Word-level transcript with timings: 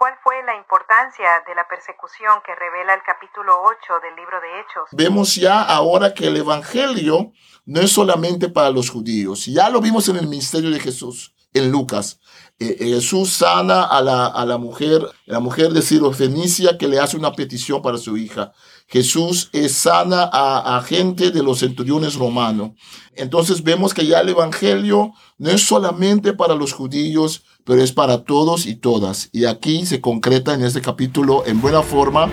¿Cuál 0.00 0.14
fue 0.24 0.42
la 0.46 0.56
importancia 0.56 1.28
de 1.46 1.54
la 1.54 1.68
persecución 1.68 2.40
que 2.46 2.54
revela 2.54 2.94
el 2.94 3.02
capítulo 3.02 3.52
8 3.64 4.00
del 4.02 4.16
libro 4.16 4.40
de 4.40 4.60
Hechos? 4.60 4.88
Vemos 4.92 5.34
ya 5.34 5.60
ahora 5.60 6.14
que 6.14 6.28
el 6.28 6.38
Evangelio 6.38 7.32
no 7.66 7.80
es 7.82 7.92
solamente 7.92 8.48
para 8.48 8.70
los 8.70 8.88
judíos. 8.88 9.44
Ya 9.44 9.68
lo 9.68 9.78
vimos 9.82 10.08
en 10.08 10.16
el 10.16 10.26
ministerio 10.26 10.70
de 10.70 10.80
Jesús, 10.80 11.34
en 11.54 11.70
Lucas. 11.70 12.20
Eh, 12.58 12.76
eh, 12.78 12.86
Jesús 12.90 13.30
sana 13.30 13.84
a 13.84 14.02
la, 14.02 14.26
a 14.26 14.44
la 14.44 14.58
mujer, 14.58 15.00
la 15.24 15.40
mujer 15.40 15.72
de 15.72 15.80
Fenicia 16.12 16.76
que 16.76 16.88
le 16.88 16.98
hace 17.00 17.16
una 17.16 17.32
petición 17.32 17.80
para 17.80 17.96
su 17.96 18.18
hija. 18.18 18.52
Jesús 18.86 19.48
es 19.52 19.72
sana 19.72 20.28
a, 20.30 20.76
a, 20.76 20.82
gente 20.82 21.30
de 21.30 21.42
los 21.42 21.60
centuriones 21.60 22.16
romanos. 22.16 22.72
Entonces 23.14 23.62
vemos 23.62 23.94
que 23.94 24.04
ya 24.04 24.20
el 24.20 24.28
Evangelio 24.28 25.12
no 25.38 25.50
es 25.50 25.62
solamente 25.66 26.34
para 26.34 26.54
los 26.54 26.72
judíos, 26.72 27.44
pero 27.64 27.82
es 27.82 27.92
para 27.92 28.24
todos 28.24 28.66
y 28.66 28.74
todas. 28.74 29.30
Y 29.32 29.46
aquí 29.46 29.86
se 29.86 30.02
concreta 30.02 30.52
en 30.52 30.62
este 30.62 30.82
capítulo 30.82 31.44
en 31.46 31.62
buena 31.62 31.82
forma 31.82 32.28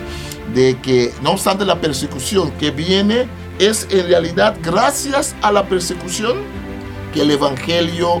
de 0.54 0.78
que 0.82 1.12
no 1.22 1.30
obstante 1.30 1.64
la 1.64 1.80
persecución 1.80 2.50
que 2.58 2.70
viene, 2.70 3.28
es 3.58 3.86
en 3.90 4.06
realidad 4.06 4.56
gracias 4.62 5.34
a 5.42 5.52
la 5.52 5.66
persecución 5.68 6.38
que 7.14 7.22
el 7.22 7.30
Evangelio 7.30 8.20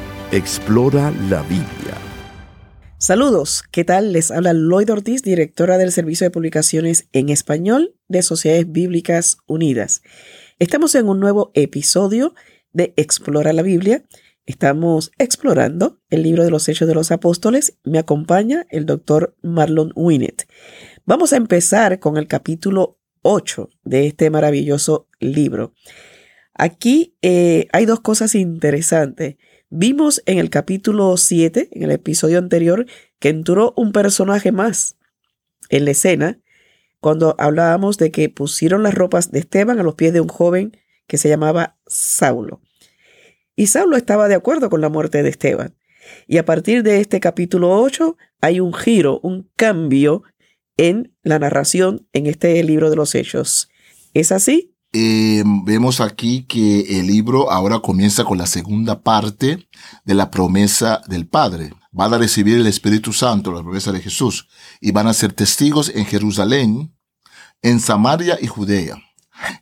Explora 0.33 1.11
la 1.29 1.41
Biblia. 1.41 1.97
Saludos, 2.97 3.63
¿qué 3.69 3.83
tal? 3.83 4.13
Les 4.13 4.31
habla 4.31 4.53
Lloyd 4.53 4.89
Ortiz, 4.89 5.23
directora 5.23 5.77
del 5.77 5.91
Servicio 5.91 6.25
de 6.25 6.31
Publicaciones 6.31 7.09
en 7.11 7.27
Español 7.27 7.97
de 8.07 8.21
Sociedades 8.21 8.71
Bíblicas 8.71 9.39
Unidas. 9.45 10.03
Estamos 10.57 10.95
en 10.95 11.09
un 11.09 11.19
nuevo 11.19 11.51
episodio 11.53 12.33
de 12.71 12.93
Explora 12.95 13.51
la 13.51 13.61
Biblia. 13.61 14.05
Estamos 14.45 15.11
explorando 15.17 15.99
el 16.09 16.23
libro 16.23 16.45
de 16.45 16.51
los 16.51 16.69
Hechos 16.69 16.87
de 16.87 16.95
los 16.95 17.11
Apóstoles. 17.11 17.77
Me 17.83 17.99
acompaña 17.99 18.65
el 18.69 18.85
doctor 18.85 19.35
Marlon 19.41 19.91
Winnet. 19.97 20.47
Vamos 21.03 21.33
a 21.33 21.37
empezar 21.37 21.99
con 21.99 22.15
el 22.15 22.27
capítulo 22.27 23.01
8 23.23 23.69
de 23.83 24.07
este 24.07 24.29
maravilloso 24.29 25.09
libro. 25.19 25.73
Aquí 26.53 27.17
eh, 27.21 27.67
hay 27.73 27.85
dos 27.85 27.99
cosas 27.99 28.33
interesantes. 28.33 29.35
Vimos 29.73 30.21
en 30.25 30.37
el 30.37 30.49
capítulo 30.49 31.15
7, 31.15 31.69
en 31.71 31.83
el 31.83 31.91
episodio 31.91 32.39
anterior, 32.39 32.87
que 33.19 33.29
entró 33.29 33.73
un 33.77 33.93
personaje 33.93 34.51
más 34.51 34.97
en 35.69 35.85
la 35.85 35.91
escena 35.91 36.41
cuando 36.99 37.35
hablábamos 37.39 37.97
de 37.97 38.11
que 38.11 38.27
pusieron 38.27 38.83
las 38.83 38.93
ropas 38.93 39.31
de 39.31 39.39
Esteban 39.39 39.79
a 39.79 39.83
los 39.83 39.95
pies 39.95 40.11
de 40.11 40.19
un 40.19 40.27
joven 40.27 40.77
que 41.07 41.17
se 41.17 41.29
llamaba 41.29 41.77
Saulo. 41.87 42.59
Y 43.55 43.67
Saulo 43.67 43.95
estaba 43.95 44.27
de 44.27 44.35
acuerdo 44.35 44.69
con 44.69 44.81
la 44.81 44.89
muerte 44.89 45.23
de 45.23 45.29
Esteban. 45.29 45.73
Y 46.27 46.37
a 46.37 46.43
partir 46.43 46.83
de 46.83 46.99
este 46.99 47.21
capítulo 47.21 47.71
8 47.81 48.17
hay 48.41 48.59
un 48.59 48.73
giro, 48.73 49.21
un 49.23 49.49
cambio 49.55 50.23
en 50.75 51.15
la 51.23 51.39
narración 51.39 52.09
en 52.11 52.27
este 52.27 52.61
libro 52.65 52.89
de 52.89 52.97
los 52.97 53.15
Hechos. 53.15 53.69
¿Es 54.13 54.33
así? 54.33 54.75
Eh, 54.93 55.43
vemos 55.63 56.01
aquí 56.01 56.43
que 56.43 56.99
el 56.99 57.07
libro 57.07 57.49
ahora 57.49 57.79
comienza 57.79 58.25
con 58.25 58.37
la 58.37 58.45
segunda 58.45 59.01
parte 59.01 59.67
de 60.03 60.13
la 60.13 60.29
promesa 60.31 61.01
del 61.07 61.27
Padre. 61.27 61.73
Van 61.91 62.13
a 62.13 62.17
recibir 62.17 62.57
el 62.57 62.67
Espíritu 62.67 63.13
Santo, 63.13 63.51
la 63.51 63.63
promesa 63.63 63.91
de 63.91 64.01
Jesús, 64.01 64.47
y 64.81 64.91
van 64.91 65.07
a 65.07 65.13
ser 65.13 65.33
testigos 65.33 65.89
en 65.95 66.05
Jerusalén, 66.05 66.93
en 67.61 67.79
Samaria 67.79 68.37
y 68.41 68.47
Judea. 68.47 68.97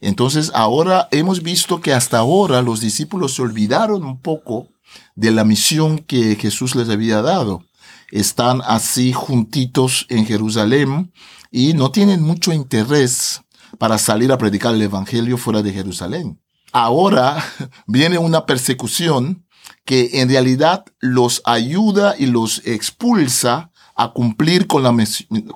Entonces 0.01 0.51
ahora 0.53 1.07
hemos 1.12 1.44
visto 1.44 1.79
que 1.79 1.94
hasta 1.94 2.17
ahora 2.17 2.61
los 2.61 2.81
discípulos 2.81 3.35
se 3.35 3.41
olvidaron 3.44 4.03
un 4.03 4.19
poco 4.19 4.69
de 5.16 5.31
la 5.31 5.46
misión 5.46 6.00
que 6.00 6.35
Jesús 6.35 6.75
les 6.75 6.90
había 6.90 7.22
dado 7.22 7.63
están 8.11 8.61
así 8.66 9.13
juntitos 9.13 10.06
en 10.09 10.25
Jerusalén 10.25 11.11
y 11.51 11.73
no 11.73 11.91
tienen 11.91 12.22
mucho 12.22 12.51
interés 12.53 13.41
para 13.78 13.97
salir 13.97 14.31
a 14.31 14.38
predicar 14.38 14.74
el 14.74 14.81
Evangelio 14.81 15.38
fuera 15.38 15.62
de 15.62 15.74
Jerusalén. 15.74 16.41
Ahora 16.72 17.44
viene 17.88 18.18
una 18.18 18.46
persecución 18.46 19.46
que 19.85 20.22
en 20.22 20.30
realidad 20.30 20.85
los 21.00 21.41
ayuda 21.46 22.16
y 22.18 22.25
los 22.28 22.66
expulsa 22.66 23.72
a 23.96 24.13
cumplir 24.13 24.68
con 24.68 24.84
la, 24.84 24.96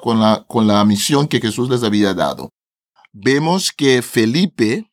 con 0.01 0.19
la, 0.19 0.45
con 0.47 0.67
la 0.67 0.83
misión 0.85 1.27
que 1.27 1.39
Jesús 1.39 1.69
les 1.69 1.83
había 1.83 2.13
dado. 2.13 2.49
Vemos 3.11 3.71
que 3.71 4.01
Felipe 4.01 4.91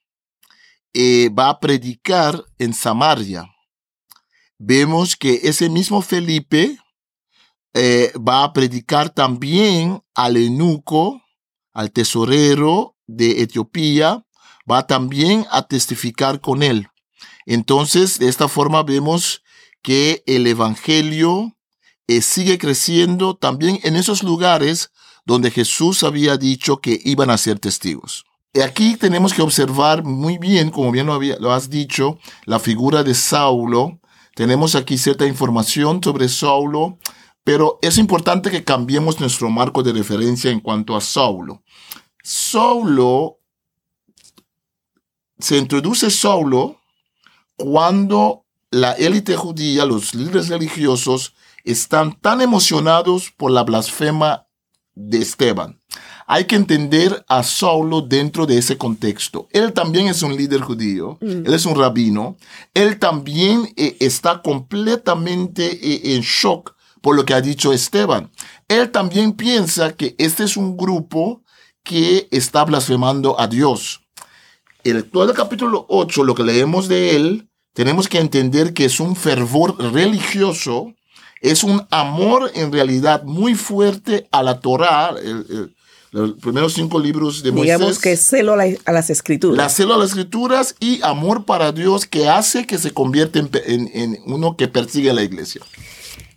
eh, 0.93 1.31
va 1.31 1.51
a 1.51 1.61
predicar 1.61 2.45
en 2.59 2.75
Samaria. 2.75 3.51
Vemos 4.59 5.17
que 5.17 5.41
ese 5.45 5.71
mismo 5.71 6.03
Felipe 6.03 6.79
eh, 7.73 8.13
va 8.17 8.45
a 8.45 8.53
predicar 8.53 9.11
también 9.11 10.03
al 10.15 10.37
eunuco, 10.37 11.23
al 11.73 11.93
tesorero 11.93 12.97
de 13.17 13.43
Etiopía, 13.43 14.25
va 14.71 14.87
también 14.87 15.47
a 15.51 15.63
testificar 15.67 16.41
con 16.41 16.63
él. 16.63 16.89
Entonces, 17.47 18.19
de 18.19 18.29
esta 18.29 18.49
forma 18.49 18.83
vemos 18.83 19.43
que 19.83 20.23
el 20.27 20.47
Evangelio 20.47 21.57
eh, 22.07 22.23
sigue 22.23 22.59
creciendo 22.59 23.35
también 23.35 23.81
en 23.83 23.97
esos 23.97 24.23
lugares 24.23 24.91
donde 25.25 25.51
Jesús 25.51 26.03
había 26.03 26.37
dicho 26.37 26.81
que 26.81 27.01
iban 27.05 27.31
a 27.31 27.39
ser 27.39 27.59
testigos. 27.59 28.25
Aquí 28.65 28.97
tenemos 28.97 29.33
que 29.33 29.43
observar 29.43 30.03
muy 30.05 30.39
bien, 30.39 30.71
como 30.71 30.91
bien 30.91 31.07
lo 31.07 31.53
has 31.53 31.71
dicho, 31.71 32.19
la 32.47 32.59
figura 32.59 33.05
de 33.05 33.15
Saulo. 33.15 34.01
Tenemos 34.35 34.75
aquí 34.75 34.99
cierta 34.99 35.27
información 35.27 36.03
sobre 36.03 36.29
Saulo 36.29 36.99
pero 37.45 37.79
es 37.83 37.99
importante 37.99 38.51
que 38.51 38.65
cambiemos 38.65 39.19
nuestro 39.19 39.51
marco 39.51 39.83
de 39.83 39.93
referencia 39.93 40.51
en 40.51 40.61
cuanto 40.61 40.97
a 40.97 41.01
Saulo. 41.01 41.63
Saulo, 42.23 43.39
se 45.39 45.57
introduce 45.57 46.11
Saulo 46.11 46.81
cuando 47.57 48.45
la 48.71 48.93
élite 48.93 49.37
judía, 49.37 49.85
los 49.85 50.15
líderes 50.15 50.49
religiosos, 50.49 51.35
están 51.65 52.19
tan 52.21 52.41
emocionados 52.41 53.33
por 53.37 53.51
la 53.51 53.65
blasfema 53.65 54.47
de 54.95 55.19
Esteban. 55.19 55.81
Hay 56.27 56.45
que 56.45 56.57
entender 56.57 57.25
a 57.29 57.43
Saulo 57.43 58.03
dentro 58.03 58.47
de 58.47 58.59
ese 58.59 58.79
contexto. 58.79 59.49
Él 59.51 59.73
también 59.73 60.07
es 60.07 60.23
un 60.23 60.37
líder 60.37 60.61
judío, 60.61 61.19
mm. 61.21 61.47
él 61.47 61.55
es 61.55 61.67
un 61.67 61.75
rabino, 61.75 62.37
él 62.73 62.99
también 62.99 63.73
eh, 63.77 63.97
está 63.99 64.41
completamente 64.41 65.65
eh, 65.67 66.15
en 66.15 66.23
shock 66.23 66.77
por 67.01 67.17
lo 67.17 67.25
que 67.25 67.35
ha 67.35 67.41
dicho 67.41 67.73
Esteban. 67.73 68.31
Él 68.69 68.91
también 68.91 69.33
piensa 69.33 69.93
que 69.93 70.15
este 70.19 70.45
es 70.45 70.57
un 70.57 70.77
grupo 70.77 71.43
que 71.83 72.29
está 72.31 72.65
blasfemando 72.65 73.39
a 73.41 73.47
Dios. 73.47 74.03
El, 74.85 75.09
todo 75.11 75.31
el 75.31 75.37
capítulo 75.37 75.87
8, 75.89 76.25
lo 76.25 76.35
que 76.35 76.43
leemos 76.43 76.89
de 76.89 77.17
él, 77.17 77.51
tenemos 77.75 78.09
que 78.09 78.19
entender 78.19 78.75
que 78.75 78.85
es 78.85 79.01
un 79.01 79.15
fervor 79.17 79.79
religioso, 79.93 80.95
es 81.41 81.65
un 81.65 81.87
amor 81.91 82.51
en 82.55 82.73
realidad 82.73 83.23
muy 83.25 83.55
fuerte 83.55 84.29
a 84.33 84.43
la 84.43 84.61
Torah, 84.61 85.15
los 86.13 86.33
primeros 86.35 86.75
cinco 86.75 86.99
libros 86.99 87.43
de 87.43 87.53
Moisés. 87.53 87.79
Digamos 87.79 87.99
que 87.99 88.17
celo 88.17 88.55
a, 88.55 88.93
las 88.93 89.11
escrituras. 89.11 89.57
La 89.57 89.69
celo 89.69 89.95
a 89.95 89.99
las 89.99 90.11
escrituras 90.11 90.75
y 90.81 91.01
amor 91.03 91.45
para 91.45 91.73
Dios 91.73 92.07
que 92.07 92.29
hace 92.29 92.67
que 92.67 92.79
se 92.79 92.91
convierta 92.91 93.39
en, 93.39 93.51
en 93.95 94.19
uno 94.27 94.57
que 94.57 94.67
persigue 94.67 95.11
a 95.11 95.15
la 95.15 95.23
iglesia. 95.23 95.63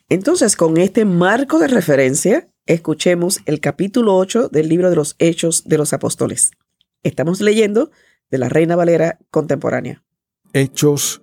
Entonces, 0.10 0.56
con 0.56 0.78
este 0.78 1.06
marco 1.06 1.58
de 1.58 1.68
referencia, 1.68 2.48
escuchemos 2.66 3.42
el 3.46 3.60
capítulo 3.60 4.16
8 4.16 4.50
del 4.50 4.70
libro 4.70 4.90
de 4.90 4.96
los 4.96 5.16
Hechos 5.20 5.64
de 5.66 5.78
los 5.78 5.94
Apóstoles. 5.94 6.52
Estamos 7.04 7.42
leyendo 7.42 7.92
de 8.32 8.38
la 8.38 8.50
Reina 8.50 8.76
Valera 8.76 9.20
contemporánea. 9.30 10.04
Hechos, 10.54 11.22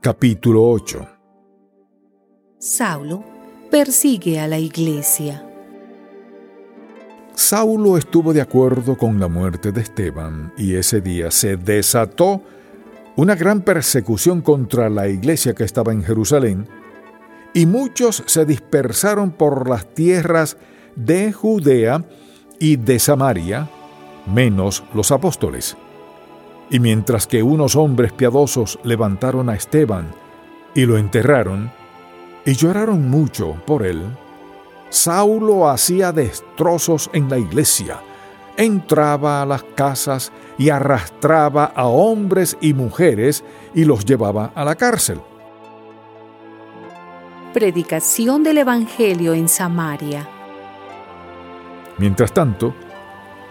capítulo 0.00 0.70
8. 0.70 1.08
Saulo 2.58 3.24
persigue 3.70 4.38
a 4.38 4.46
la 4.46 4.58
iglesia. 4.58 5.44
Saulo 7.34 7.98
estuvo 7.98 8.32
de 8.32 8.40
acuerdo 8.40 8.96
con 8.96 9.18
la 9.18 9.26
muerte 9.26 9.72
de 9.72 9.80
Esteban 9.80 10.52
y 10.56 10.76
ese 10.76 11.00
día 11.00 11.32
se 11.32 11.56
desató 11.56 12.42
una 13.16 13.34
gran 13.34 13.62
persecución 13.62 14.40
contra 14.40 14.88
la 14.88 15.08
iglesia 15.08 15.54
que 15.54 15.64
estaba 15.64 15.92
en 15.92 16.04
Jerusalén 16.04 16.68
y 17.54 17.66
muchos 17.66 18.24
se 18.26 18.44
dispersaron 18.44 19.30
por 19.30 19.68
las 19.68 19.86
tierras 19.94 20.58
de 20.96 21.32
Judea 21.32 22.04
y 22.58 22.76
de 22.76 22.98
Samaria, 22.98 23.70
menos 24.26 24.82
los 24.92 25.12
apóstoles. 25.12 25.76
Y 26.68 26.80
mientras 26.80 27.26
que 27.26 27.42
unos 27.42 27.76
hombres 27.76 28.12
piadosos 28.12 28.78
levantaron 28.82 29.48
a 29.48 29.54
Esteban 29.54 30.12
y 30.74 30.84
lo 30.84 30.98
enterraron, 30.98 31.70
y 32.44 32.54
lloraron 32.54 33.08
mucho 33.08 33.54
por 33.66 33.86
él, 33.86 34.02
Saulo 34.90 35.68
hacía 35.68 36.12
destrozos 36.12 37.08
en 37.12 37.30
la 37.30 37.38
iglesia, 37.38 38.00
entraba 38.56 39.42
a 39.42 39.46
las 39.46 39.62
casas 39.62 40.32
y 40.58 40.70
arrastraba 40.70 41.64
a 41.64 41.86
hombres 41.86 42.56
y 42.60 42.74
mujeres 42.74 43.44
y 43.74 43.84
los 43.84 44.04
llevaba 44.04 44.52
a 44.54 44.64
la 44.64 44.74
cárcel. 44.74 45.20
Predicación 47.54 48.42
del 48.42 48.58
Evangelio 48.58 49.32
en 49.32 49.46
Samaria. 49.46 50.28
Mientras 51.98 52.34
tanto, 52.34 52.74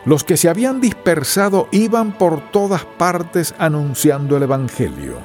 los 0.03 0.25
que 0.25 0.35
se 0.35 0.49
habían 0.49 0.81
dispersado 0.81 1.69
iban 1.71 2.17
por 2.17 2.51
todas 2.51 2.83
partes 2.83 3.55
anunciando 3.57 4.35
el 4.35 4.43
Evangelio. 4.43 5.19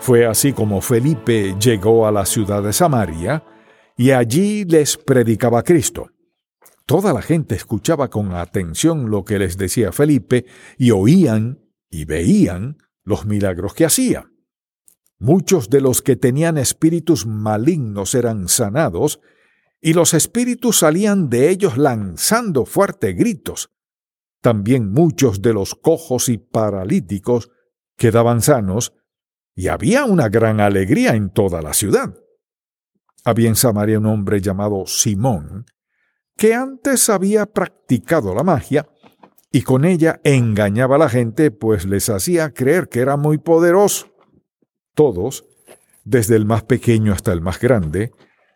Fue 0.00 0.26
así 0.26 0.52
como 0.52 0.80
Felipe 0.80 1.54
llegó 1.60 2.04
a 2.08 2.10
la 2.10 2.26
ciudad 2.26 2.64
de 2.64 2.72
Samaria 2.72 3.44
y 3.96 4.10
allí 4.10 4.64
les 4.64 4.96
predicaba 4.96 5.62
Cristo. 5.62 6.10
Toda 6.86 7.12
la 7.12 7.22
gente 7.22 7.54
escuchaba 7.54 8.10
con 8.10 8.34
atención 8.34 9.08
lo 9.08 9.24
que 9.24 9.38
les 9.38 9.56
decía 9.56 9.92
Felipe 9.92 10.46
y 10.78 10.90
oían 10.90 11.60
y 11.88 12.06
veían 12.06 12.76
los 13.04 13.24
milagros 13.24 13.72
que 13.72 13.84
hacía. 13.84 14.33
Muchos 15.18 15.70
de 15.70 15.80
los 15.80 16.02
que 16.02 16.16
tenían 16.16 16.58
espíritus 16.58 17.26
malignos 17.26 18.14
eran 18.14 18.48
sanados, 18.48 19.20
y 19.80 19.92
los 19.92 20.14
espíritus 20.14 20.78
salían 20.78 21.28
de 21.28 21.50
ellos 21.50 21.76
lanzando 21.76 22.64
fuertes 22.64 23.16
gritos. 23.16 23.70
También 24.40 24.90
muchos 24.92 25.42
de 25.42 25.52
los 25.52 25.74
cojos 25.74 26.28
y 26.28 26.38
paralíticos 26.38 27.50
quedaban 27.96 28.42
sanos, 28.42 28.94
y 29.54 29.68
había 29.68 30.04
una 30.04 30.28
gran 30.28 30.60
alegría 30.60 31.14
en 31.14 31.30
toda 31.30 31.62
la 31.62 31.74
ciudad. 31.74 32.14
Había 33.24 33.48
en 33.48 33.56
Samaria 33.56 33.98
un 33.98 34.06
hombre 34.06 34.40
llamado 34.40 34.84
Simón, 34.86 35.66
que 36.36 36.54
antes 36.54 37.08
había 37.08 37.46
practicado 37.46 38.34
la 38.34 38.42
magia, 38.42 38.88
y 39.52 39.62
con 39.62 39.84
ella 39.84 40.20
engañaba 40.24 40.96
a 40.96 40.98
la 40.98 41.08
gente, 41.08 41.50
pues 41.50 41.86
les 41.86 42.08
hacía 42.08 42.52
creer 42.52 42.88
que 42.88 43.00
era 43.00 43.16
muy 43.16 43.38
poderoso. 43.38 44.13
Todos, 44.94 45.44
desde 46.04 46.36
el 46.36 46.46
más 46.46 46.62
pequeño 46.62 47.12
hasta 47.12 47.32
el 47.32 47.40
más 47.40 47.58
grande, 47.58 48.12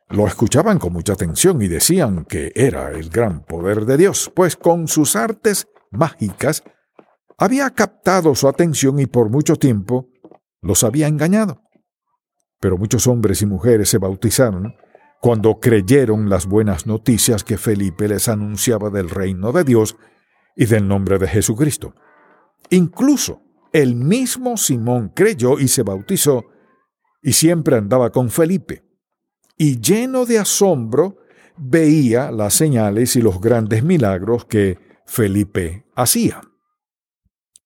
lo 0.08 0.26
escuchaban 0.26 0.78
con 0.78 0.92
mucha 0.92 1.12
atención 1.12 1.60
y 1.60 1.68
decían 1.68 2.24
que 2.24 2.52
era 2.54 2.90
el 2.92 3.10
gran 3.10 3.44
poder 3.44 3.84
de 3.84 3.96
Dios, 3.96 4.30
pues 4.34 4.56
con 4.56 4.88
sus 4.88 5.16
artes 5.16 5.68
mágicas 5.90 6.62
había 7.36 7.70
captado 7.70 8.34
su 8.34 8.48
atención 8.48 8.98
y 8.98 9.06
por 9.06 9.30
mucho 9.30 9.56
tiempo 9.56 10.08
los 10.60 10.82
había 10.82 11.08
engañado. 11.08 11.62
Pero 12.60 12.78
muchos 12.78 13.06
hombres 13.06 13.42
y 13.42 13.46
mujeres 13.46 13.88
se 13.90 13.98
bautizaron 13.98 14.74
cuando 15.20 15.60
creyeron 15.60 16.28
las 16.28 16.46
buenas 16.46 16.86
noticias 16.86 17.44
que 17.44 17.58
Felipe 17.58 18.08
les 18.08 18.28
anunciaba 18.28 18.90
del 18.90 19.10
reino 19.10 19.52
de 19.52 19.64
Dios 19.64 19.96
y 20.56 20.66
del 20.66 20.88
nombre 20.88 21.18
de 21.18 21.28
Jesucristo. 21.28 21.94
Incluso 22.70 23.42
el 23.72 23.96
mismo 23.96 24.56
Simón 24.56 25.12
creyó 25.14 25.58
y 25.58 25.68
se 25.68 25.82
bautizó 25.82 26.44
y 27.22 27.32
siempre 27.32 27.76
andaba 27.76 28.10
con 28.10 28.30
Felipe. 28.30 28.84
Y 29.56 29.80
lleno 29.80 30.24
de 30.24 30.38
asombro 30.38 31.18
veía 31.56 32.30
las 32.30 32.54
señales 32.54 33.16
y 33.16 33.20
los 33.20 33.40
grandes 33.40 33.82
milagros 33.82 34.44
que 34.44 34.78
Felipe 35.06 35.86
hacía. 35.94 36.40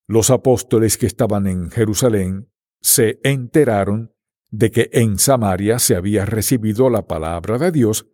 Los 0.07 0.31
apóstoles 0.31 0.97
que 0.97 1.07
estaban 1.07 1.47
en 1.47 1.71
Jerusalén 1.71 2.51
se 2.81 3.21
enteraron 3.23 4.15
de 4.51 4.71
que 4.71 4.91
en 4.93 5.19
Samaria 5.19 5.79
se 5.79 5.97
había 5.97 6.25
recibido 6.25 6.91
la 6.91 7.07
palabra 7.07 7.59
de 7.59 7.73
Dios 7.73 8.07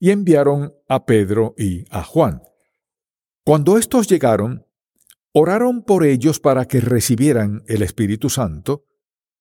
y 0.00 0.10
enviaron 0.10 0.74
a 0.88 1.06
Pedro 1.06 1.54
y 1.56 1.84
a 1.90 2.02
Juan. 2.02 2.42
Cuando 3.44 3.78
estos 3.78 4.08
llegaron, 4.08 4.66
oraron 5.34 5.82
por 5.82 6.04
ellos 6.04 6.38
para 6.38 6.64
que 6.66 6.80
recibieran 6.80 7.64
el 7.66 7.82
Espíritu 7.82 8.30
Santo, 8.30 8.84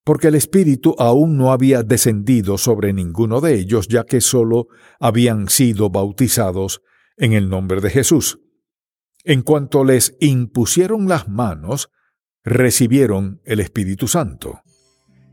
porque 0.03 0.29
el 0.29 0.35
Espíritu 0.35 0.95
aún 0.97 1.37
no 1.37 1.53
había 1.53 1.83
descendido 1.83 2.57
sobre 2.57 2.93
ninguno 2.93 3.39
de 3.39 3.53
ellos, 3.53 3.87
ya 3.87 4.03
que 4.03 4.19
sólo 4.19 4.67
habían 4.99 5.49
sido 5.49 5.91
bautizados 5.91 6.81
en 7.15 7.33
el 7.33 7.47
nombre 7.47 7.79
de 7.79 7.91
Jesús. 7.91 8.39
En 9.23 9.43
cuanto 9.43 9.83
les 9.83 10.17
impusieron 10.19 11.07
las 11.07 11.29
manos, 11.29 11.89
recibieron 12.43 13.39
el 13.45 13.59
Espíritu 13.59 14.07
Santo. 14.07 14.61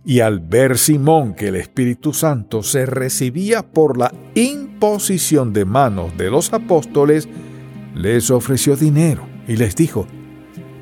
Y 0.04 0.20
al 0.20 0.40
ver 0.40 0.76
Simón 0.76 1.34
que 1.34 1.48
el 1.48 1.56
Espíritu 1.56 2.12
Santo 2.12 2.62
se 2.62 2.84
recibía 2.84 3.72
por 3.72 3.96
la 3.96 4.12
imposición 4.34 5.54
de 5.54 5.64
manos 5.64 6.16
de 6.18 6.30
los 6.30 6.52
apóstoles, 6.52 7.28
les 7.94 8.30
ofreció 8.30 8.76
dinero 8.76 9.26
y 9.48 9.56
les 9.56 9.74
dijo, 9.74 10.06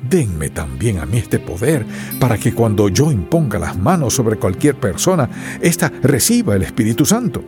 Denme 0.01 0.49
también 0.49 0.99
a 0.99 1.05
mí 1.05 1.17
este 1.17 1.39
poder, 1.39 1.85
para 2.19 2.37
que 2.37 2.53
cuando 2.53 2.89
yo 2.89 3.11
imponga 3.11 3.59
las 3.59 3.77
manos 3.77 4.13
sobre 4.13 4.37
cualquier 4.37 4.75
persona, 4.75 5.29
ésta 5.61 5.91
reciba 6.01 6.55
el 6.55 6.63
Espíritu 6.63 7.05
Santo. 7.05 7.43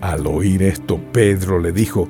Al 0.00 0.26
oír 0.26 0.62
esto, 0.62 1.00
Pedro 1.12 1.58
le 1.58 1.72
dijo, 1.72 2.08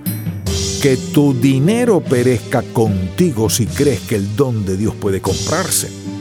Que 0.82 0.96
tu 1.12 1.34
dinero 1.34 2.00
perezca 2.00 2.62
contigo 2.62 3.48
si 3.48 3.66
crees 3.66 4.00
que 4.00 4.16
el 4.16 4.36
don 4.36 4.64
de 4.64 4.76
Dios 4.76 4.94
puede 4.94 5.20
comprarse 5.20 6.13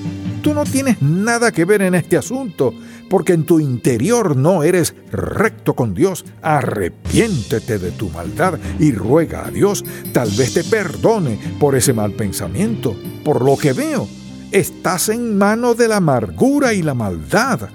Tú 0.44 0.54
no 0.54 0.66
tienes 0.66 1.02
nada 1.02 1.54
que 1.54 1.64
ver 1.64 1.82
en 1.84 1.96
este 1.96 2.18
asunto, 2.18 2.74
porque 3.10 3.32
en 3.32 3.46
tu 3.46 3.62
interior 3.62 4.36
no 4.36 4.62
eres 4.64 4.94
recto 5.10 5.74
con 5.74 5.94
Dios. 5.94 6.26
Arrepiéntete 6.42 7.80
de 7.80 7.92
tu 7.92 8.10
maldad 8.10 8.60
y 8.78 8.92
ruega 8.92 9.46
a 9.46 9.52
Dios, 9.52 9.86
tal 10.12 10.30
vez 10.32 10.54
te 10.54 10.66
perdone 10.66 11.40
por 11.62 11.78
ese 11.78 11.94
mal 11.94 12.12
pensamiento. 12.12 12.94
Por 13.24 13.42
lo 13.42 13.56
que 13.56 13.72
veo, 13.72 14.06
estás 14.52 15.08
en 15.08 15.38
manos 15.38 15.78
de 15.78 15.88
la 15.88 15.98
amargura 15.98 16.74
y 16.74 16.82
la 16.82 16.94
maldad. 16.94 17.70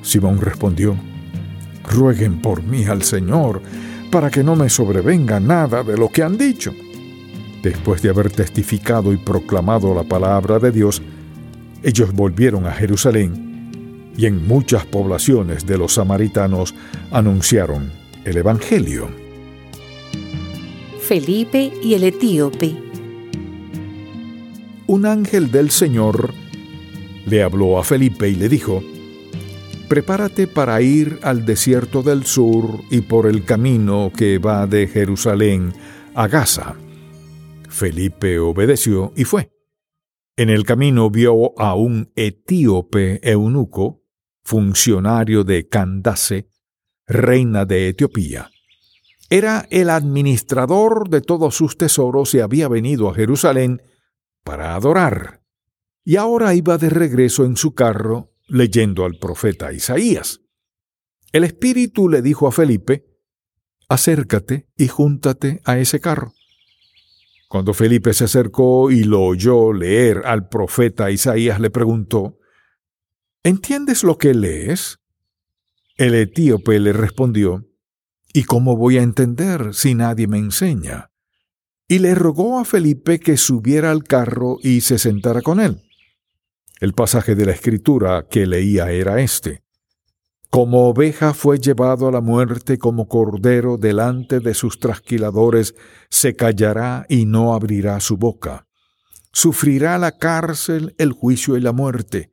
Simón 0.00 0.40
respondió, 0.40 0.96
rueguen 1.90 2.40
por 2.40 2.62
mí 2.62 2.86
al 2.86 3.02
Señor, 3.02 3.60
para 4.10 4.30
que 4.30 4.42
no 4.42 4.56
me 4.56 4.70
sobrevenga 4.70 5.40
nada 5.40 5.82
de 5.82 5.98
lo 5.98 6.08
que 6.08 6.22
han 6.22 6.38
dicho. 6.38 6.72
Después 7.62 8.00
de 8.00 8.08
haber 8.08 8.30
testificado 8.30 9.12
y 9.12 9.18
proclamado 9.18 9.94
la 9.94 10.04
palabra 10.04 10.58
de 10.58 10.72
Dios, 10.72 11.02
ellos 11.82 12.12
volvieron 12.12 12.66
a 12.66 12.72
Jerusalén 12.72 14.12
y 14.16 14.26
en 14.26 14.46
muchas 14.46 14.84
poblaciones 14.86 15.66
de 15.66 15.78
los 15.78 15.94
samaritanos 15.94 16.74
anunciaron 17.10 17.90
el 18.24 18.36
Evangelio. 18.36 19.08
Felipe 21.00 21.72
y 21.82 21.94
el 21.94 22.04
etíope. 22.04 22.76
Un 24.86 25.06
ángel 25.06 25.50
del 25.50 25.70
Señor 25.70 26.32
le 27.26 27.42
habló 27.42 27.78
a 27.78 27.84
Felipe 27.84 28.28
y 28.28 28.34
le 28.34 28.48
dijo, 28.48 28.82
Prepárate 29.88 30.46
para 30.46 30.80
ir 30.80 31.18
al 31.22 31.44
desierto 31.44 32.02
del 32.02 32.24
sur 32.24 32.80
y 32.90 33.02
por 33.02 33.26
el 33.26 33.44
camino 33.44 34.10
que 34.16 34.38
va 34.38 34.66
de 34.66 34.86
Jerusalén 34.86 35.74
a 36.14 36.28
Gaza. 36.28 36.76
Felipe 37.68 38.38
obedeció 38.38 39.12
y 39.16 39.24
fue. 39.24 39.50
En 40.42 40.50
el 40.50 40.64
camino 40.64 41.08
vio 41.08 41.56
a 41.56 41.76
un 41.76 42.10
etíope 42.16 43.20
eunuco, 43.22 44.02
funcionario 44.42 45.44
de 45.44 45.68
Candace, 45.68 46.48
reina 47.06 47.64
de 47.64 47.86
Etiopía. 47.86 48.50
Era 49.30 49.68
el 49.70 49.88
administrador 49.88 51.08
de 51.08 51.20
todos 51.20 51.54
sus 51.54 51.78
tesoros 51.78 52.34
y 52.34 52.40
había 52.40 52.66
venido 52.66 53.08
a 53.08 53.14
Jerusalén 53.14 53.82
para 54.42 54.74
adorar. 54.74 55.44
Y 56.02 56.16
ahora 56.16 56.54
iba 56.54 56.76
de 56.76 56.90
regreso 56.90 57.44
en 57.44 57.56
su 57.56 57.76
carro 57.76 58.32
leyendo 58.48 59.04
al 59.04 59.20
profeta 59.20 59.72
Isaías. 59.72 60.40
El 61.30 61.44
Espíritu 61.44 62.08
le 62.08 62.20
dijo 62.20 62.48
a 62.48 62.50
Felipe, 62.50 63.06
acércate 63.88 64.66
y 64.76 64.88
júntate 64.88 65.60
a 65.64 65.78
ese 65.78 66.00
carro. 66.00 66.34
Cuando 67.52 67.74
Felipe 67.74 68.14
se 68.14 68.24
acercó 68.24 68.90
y 68.90 69.04
lo 69.04 69.20
oyó 69.20 69.74
leer 69.74 70.22
al 70.24 70.48
profeta 70.48 71.10
Isaías, 71.10 71.60
le 71.60 71.68
preguntó, 71.68 72.38
¿Entiendes 73.42 74.04
lo 74.04 74.16
que 74.16 74.32
lees? 74.32 75.00
El 75.98 76.14
etíope 76.14 76.80
le 76.80 76.94
respondió, 76.94 77.68
¿Y 78.32 78.44
cómo 78.44 78.74
voy 78.78 78.96
a 78.96 79.02
entender 79.02 79.74
si 79.74 79.94
nadie 79.94 80.28
me 80.28 80.38
enseña? 80.38 81.10
Y 81.86 81.98
le 81.98 82.14
rogó 82.14 82.58
a 82.58 82.64
Felipe 82.64 83.20
que 83.20 83.36
subiera 83.36 83.90
al 83.90 84.04
carro 84.04 84.56
y 84.62 84.80
se 84.80 84.98
sentara 84.98 85.42
con 85.42 85.60
él. 85.60 85.82
El 86.80 86.94
pasaje 86.94 87.34
de 87.34 87.44
la 87.44 87.52
escritura 87.52 88.28
que 88.30 88.46
leía 88.46 88.92
era 88.92 89.20
este. 89.20 89.62
Como 90.52 90.86
oveja 90.86 91.32
fue 91.32 91.58
llevado 91.58 92.08
a 92.08 92.12
la 92.12 92.20
muerte, 92.20 92.76
como 92.76 93.08
cordero 93.08 93.78
delante 93.78 94.38
de 94.38 94.52
sus 94.52 94.78
trasquiladores, 94.78 95.74
se 96.10 96.36
callará 96.36 97.06
y 97.08 97.24
no 97.24 97.54
abrirá 97.54 97.98
su 98.00 98.18
boca. 98.18 98.66
Sufrirá 99.32 99.96
la 99.96 100.18
cárcel, 100.18 100.94
el 100.98 101.12
juicio 101.12 101.56
y 101.56 101.62
la 101.62 101.72
muerte. 101.72 102.32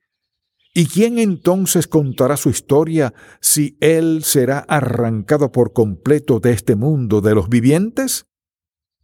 ¿Y 0.74 0.88
quién 0.88 1.18
entonces 1.18 1.88
contará 1.88 2.36
su 2.36 2.50
historia 2.50 3.14
si 3.40 3.78
él 3.80 4.26
será 4.26 4.60
arrancado 4.68 5.54
por 5.54 5.72
completo 5.72 6.42
de 6.42 6.52
este 6.52 6.76
mundo 6.76 7.22
de 7.22 7.36
los 7.36 7.48
vivientes? 7.48 8.26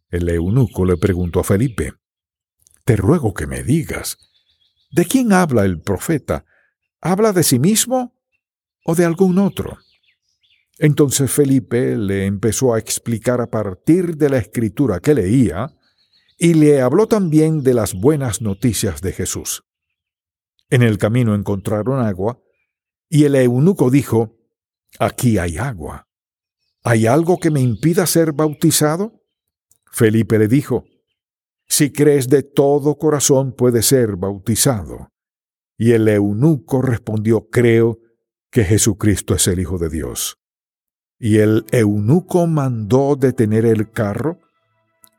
El 0.10 0.28
eunuco 0.28 0.84
le 0.84 0.98
preguntó 0.98 1.40
a 1.40 1.46
Felipe, 1.46 1.94
Te 2.84 2.98
ruego 2.98 3.34
que 3.34 3.48
me 3.48 3.64
digas, 3.64 4.18
¿de 4.92 5.06
quién 5.06 5.32
habla 5.32 5.64
el 5.64 5.80
profeta? 5.80 6.44
¿Habla 7.00 7.32
de 7.32 7.44
sí 7.44 7.60
mismo 7.60 8.15
o 8.86 8.96
de 8.96 9.04
algún 9.04 9.40
otro. 9.40 9.80
Entonces 10.78 11.32
Felipe 11.32 11.98
le 11.98 12.26
empezó 12.26 12.74
a 12.74 12.80
explicar 12.80 13.42
a 13.42 13.50
partir 13.50 14.16
de 14.16 14.30
la 14.30 14.38
escritura 14.38 15.00
que 15.00 15.14
leía 15.14 15.76
y 16.38 16.54
le 16.54 16.82
habló 16.82 17.08
también 17.08 17.64
de 17.64 17.74
las 17.74 17.94
buenas 17.94 18.42
noticias 18.42 19.02
de 19.02 19.12
Jesús. 19.12 19.64
En 20.70 20.84
el 20.84 20.98
camino 20.98 21.34
encontraron 21.34 22.06
agua 22.06 22.40
y 23.10 23.24
el 23.24 23.36
eunuco 23.36 23.90
dijo, 23.90 24.38
Aquí 25.00 25.38
hay 25.38 25.58
agua. 25.58 26.08
¿Hay 26.84 27.08
algo 27.08 27.40
que 27.40 27.52
me 27.52 27.62
impida 27.62 28.06
ser 28.06 28.34
bautizado? 28.34 29.24
Felipe 29.92 30.38
le 30.38 30.48
dijo, 30.48 30.86
Si 31.68 31.92
crees 31.92 32.30
de 32.30 32.44
todo 32.44 32.98
corazón 32.98 33.54
puedes 33.54 33.88
ser 33.88 34.16
bautizado. 34.16 35.10
Y 35.78 35.92
el 35.92 36.08
eunuco 36.08 36.82
respondió, 36.82 37.50
Creo 37.50 38.00
que 38.56 38.64
Jesucristo 38.64 39.36
es 39.36 39.50
el 39.50 39.60
Hijo 39.60 39.78
de 39.78 39.90
Dios. 39.90 40.40
Y 41.20 41.40
el 41.40 41.66
eunuco 41.74 42.48
mandó 42.48 43.18
detener 43.18 43.66
el 43.66 43.92
carro, 43.92 44.40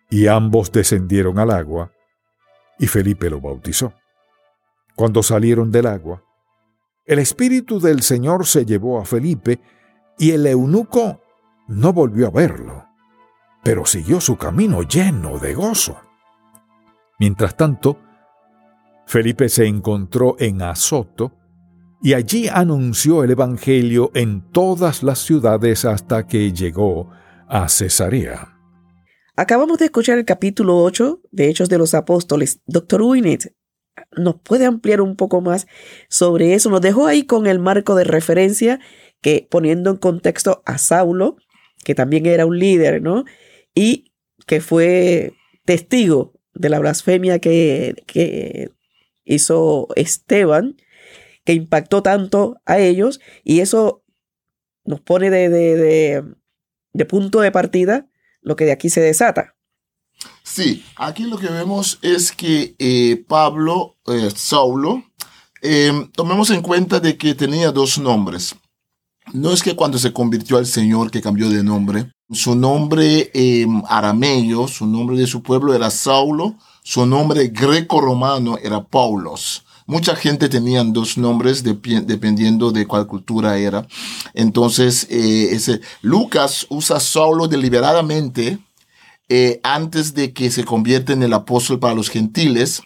y 0.09 0.27
ambos 0.29 0.73
descendieron 0.73 1.39
al 1.39 1.51
agua, 1.51 1.93
y 2.79 2.87
Felipe 2.87 3.29
lo 3.29 3.43
bautizó. 3.43 3.93
Cuando 4.95 5.23
salieron 5.23 5.71
del 5.71 5.85
agua, 5.85 6.25
el 7.05 7.19
Espíritu 7.19 7.79
del 7.79 8.01
Señor 8.01 8.47
se 8.47 8.65
llevó 8.65 8.99
a 8.99 9.05
Felipe, 9.05 9.61
y 10.17 10.31
el 10.31 10.47
eunuco 10.47 11.21
no 11.69 11.93
volvió 11.93 12.29
a 12.29 12.31
verlo, 12.31 12.87
pero 13.63 13.85
siguió 13.85 14.19
su 14.23 14.39
camino 14.39 14.81
lleno 14.81 15.39
de 15.39 15.53
gozo. 15.53 16.01
Mientras 17.19 17.55
tanto, 17.55 18.01
Felipe 19.07 19.51
se 19.51 19.67
encontró 19.67 20.37
en 20.39 20.63
Azoto, 20.63 21.33
y 22.03 22.15
allí 22.15 22.49
anunció 22.49 23.25
el 23.25 23.31
Evangelio 23.31 24.11
en 24.15 24.51
todas 24.53 25.03
las 25.03 25.19
ciudades 25.21 25.85
hasta 25.85 26.27
que 26.27 26.53
llegó 26.53 27.11
a 27.49 27.69
Cesarea. 27.69 28.57
Acabamos 29.37 29.79
de 29.79 29.87
escuchar 29.87 30.19
el 30.19 30.25
capítulo 30.25 30.79
8 30.79 31.21
de 31.31 31.49
Hechos 31.49 31.69
de 31.69 31.79
los 31.79 31.95
Apóstoles. 31.95 32.61
Doctor 32.67 33.03
Winnet 33.03 33.55
nos 34.17 34.41
puede 34.41 34.67
ampliar 34.67 35.01
un 35.01 35.17
poco 35.17 35.41
más 35.41 35.67
sobre 36.09 36.55
eso. 36.55 36.71
Nos 36.71 36.81
dejó 36.81 37.07
ahí 37.07 37.25
con 37.25 37.47
el 37.47 37.59
marco 37.59 37.95
de 37.95 38.05
referencia 38.05 38.81
que 39.21 39.47
poniendo 39.51 39.91
en 39.91 39.97
contexto 39.97 40.63
a 40.65 40.79
Saulo, 40.79 41.37
que 41.85 41.95
también 41.95 42.27
era 42.27 42.47
un 42.47 42.59
líder, 42.59 43.03
¿no? 43.03 43.25
Y 43.75 44.13
que 44.47 44.61
fue 44.61 45.33
testigo 45.65 46.35
de 46.55 46.69
la 46.69 46.79
blasfemia 46.79 47.39
que, 47.39 47.95
que 48.07 48.71
hizo 49.25 49.89
Esteban 49.97 50.77
que 51.47 51.55
impactó 51.55 52.03
tanto 52.03 52.61
a 52.67 52.79
ellos 52.79 53.21
y 53.45 53.61
eso 53.61 54.03
nos 54.85 55.01
pone 55.01 55.31
de, 55.31 55.49
de, 56.93 57.05
punto 57.07 57.41
de 57.41 57.53
partida 57.53 58.09
lo 58.43 58.57
que 58.57 58.65
de 58.65 58.73
aquí 58.73 58.91
se 58.91 59.01
desata. 59.01 59.55
Sí, 60.43 60.85
aquí 60.97 61.23
lo 61.23 61.39
que 61.39 61.49
vemos 61.49 61.99
es 62.03 62.33
que 62.33 62.75
eh, 62.79 63.25
Pablo, 63.29 63.97
eh, 64.09 64.31
Saulo, 64.35 65.05
eh, 65.63 66.09
tomemos 66.15 66.51
en 66.51 66.63
cuenta 66.63 66.99
de 66.99 67.17
que 67.17 67.35
tenía 67.35 67.71
dos 67.71 67.99
nombres. 67.99 68.57
No 69.33 69.53
es 69.53 69.63
que 69.63 69.77
cuando 69.77 69.99
se 69.99 70.13
convirtió 70.13 70.57
al 70.57 70.67
Señor 70.67 71.13
que 71.13 71.23
cambió 71.23 71.49
de 71.49 71.63
nombre, 71.63 72.11
su 72.31 72.57
nombre 72.57 73.31
arameo, 73.89 74.67
su 74.67 74.87
nombre 74.87 75.17
de 75.17 75.27
su 75.29 75.43
pueblo 75.43 75.75
era 75.75 75.91
Saulo, 75.91 76.57
su 76.83 77.07
nombre 77.07 77.49
greco-romano 77.49 78.59
era 78.59 78.85
Paulos. 78.85 79.66
Mucha 79.87 80.17
gente 80.17 80.49
tenía 80.49 80.83
dos 80.83 81.17
nombres 81.17 81.63
dependiendo 81.63 82.73
de 82.73 82.87
cuál 82.87 83.07
cultura 83.07 83.57
era. 83.57 83.87
Entonces, 84.35 85.07
eh, 85.11 85.51
ese, 85.53 85.81
Lucas 86.03 86.67
usa 86.71 86.99
Saulo 86.99 87.47
deliberadamente 87.47 88.59
eh, 89.29 89.61
antes 89.63 90.15
de 90.15 90.33
que 90.33 90.51
se 90.51 90.65
convierta 90.65 91.13
en 91.13 91.23
el 91.23 91.33
apóstol 91.33 91.79
para 91.79 91.95
los 91.95 92.11
gentiles. 92.11 92.83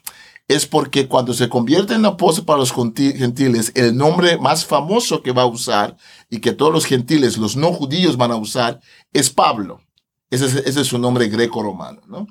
Es 0.46 0.66
porque 0.66 1.06
cuando 1.06 1.32
se 1.32 1.48
convierte 1.48 1.94
en 1.94 2.04
apóstol 2.04 2.44
para 2.44 2.58
los 2.58 2.72
gentiles, 2.72 3.70
el 3.76 3.96
nombre 3.96 4.36
más 4.36 4.66
famoso 4.66 5.22
que 5.22 5.30
va 5.30 5.42
a 5.42 5.46
usar 5.46 5.96
y 6.28 6.40
que 6.40 6.52
todos 6.52 6.72
los 6.72 6.86
gentiles, 6.86 7.38
los 7.38 7.56
no 7.56 7.72
judíos 7.72 8.16
van 8.16 8.32
a 8.32 8.36
usar, 8.36 8.80
es 9.12 9.30
Pablo. 9.30 9.80
Ese 10.28 10.46
es, 10.46 10.54
ese 10.56 10.80
es 10.80 10.88
su 10.88 10.98
nombre 10.98 11.28
greco-romano, 11.28 12.00
¿no? 12.08 12.26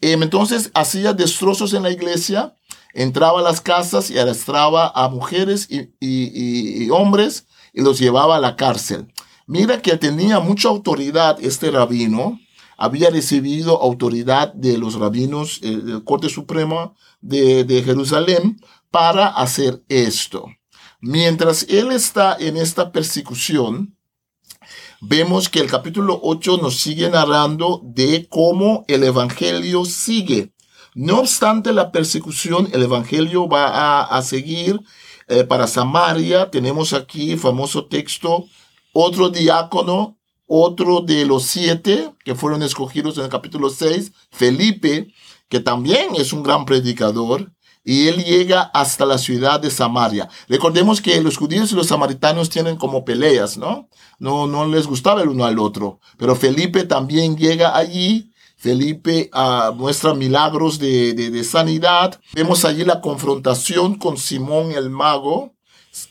Em, 0.00 0.22
entonces 0.22 0.70
hacía 0.74 1.12
destrozos 1.12 1.74
en 1.74 1.82
la 1.82 1.90
iglesia, 1.90 2.54
entraba 2.94 3.40
a 3.40 3.42
las 3.42 3.60
casas 3.60 4.10
y 4.10 4.18
arrastraba 4.18 4.90
a 4.94 5.08
mujeres 5.08 5.68
y, 5.70 6.90
hombres 6.90 7.46
y 7.72 7.82
los 7.82 7.98
llevaba 7.98 8.36
a 8.36 8.40
la 8.40 8.56
cárcel. 8.56 9.12
Mira 9.46 9.80
que 9.80 9.96
tenía 9.96 10.40
mucha 10.40 10.68
autoridad 10.68 11.38
este 11.40 11.70
rabino, 11.70 12.38
había 12.76 13.10
recibido 13.10 13.80
autoridad 13.80 14.52
de 14.52 14.78
los 14.78 14.94
rabinos 14.94 15.60
eh, 15.62 15.76
del 15.76 16.04
Corte 16.04 16.28
Suprema 16.28 16.94
de, 17.20 17.64
de 17.64 17.82
Jerusalén 17.82 18.60
para 18.90 19.28
hacer 19.28 19.82
esto. 19.88 20.46
Mientras 21.00 21.64
él 21.68 21.92
está 21.92 22.36
en 22.38 22.56
esta 22.56 22.92
persecución, 22.92 23.96
vemos 25.00 25.48
que 25.48 25.60
el 25.60 25.70
capítulo 25.70 26.18
8 26.22 26.58
nos 26.58 26.76
sigue 26.76 27.08
narrando 27.08 27.80
de 27.84 28.26
cómo 28.28 28.84
el 28.88 29.04
Evangelio 29.04 29.84
sigue. 29.84 30.52
No 30.98 31.20
obstante 31.20 31.72
la 31.72 31.92
persecución, 31.92 32.70
el 32.72 32.82
Evangelio 32.82 33.48
va 33.48 34.02
a, 34.02 34.20
seguir 34.20 34.80
eh, 35.28 35.44
para 35.44 35.68
Samaria. 35.68 36.50
Tenemos 36.50 36.92
aquí 36.92 37.36
famoso 37.36 37.86
texto, 37.86 38.46
otro 38.92 39.28
diácono, 39.28 40.18
otro 40.48 41.00
de 41.02 41.24
los 41.24 41.44
siete 41.44 42.10
que 42.24 42.34
fueron 42.34 42.64
escogidos 42.64 43.16
en 43.16 43.22
el 43.22 43.30
capítulo 43.30 43.70
6, 43.70 44.10
Felipe, 44.32 45.14
que 45.48 45.60
también 45.60 46.16
es 46.16 46.32
un 46.32 46.42
gran 46.42 46.64
predicador, 46.64 47.52
y 47.84 48.08
él 48.08 48.24
llega 48.24 48.62
hasta 48.62 49.06
la 49.06 49.18
ciudad 49.18 49.60
de 49.60 49.70
Samaria. 49.70 50.28
Recordemos 50.48 51.00
que 51.00 51.22
los 51.22 51.36
judíos 51.36 51.70
y 51.70 51.76
los 51.76 51.86
samaritanos 51.86 52.50
tienen 52.50 52.74
como 52.74 53.04
peleas, 53.04 53.56
¿no? 53.56 53.88
No, 54.18 54.48
no 54.48 54.66
les 54.66 54.88
gustaba 54.88 55.22
el 55.22 55.28
uno 55.28 55.44
al 55.44 55.60
otro, 55.60 56.00
pero 56.16 56.34
Felipe 56.34 56.82
también 56.82 57.36
llega 57.36 57.76
allí 57.76 58.27
Felipe 58.58 59.30
uh, 59.32 59.72
muestra 59.72 60.14
milagros 60.14 60.80
de, 60.80 61.14
de, 61.14 61.44
sanidad. 61.44 62.20
Vemos 62.32 62.64
allí 62.64 62.84
la 62.84 63.00
confrontación 63.00 63.94
con 63.94 64.18
Simón 64.18 64.72
el 64.72 64.90
mago, 64.90 65.54